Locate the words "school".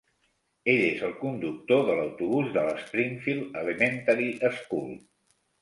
4.63-4.93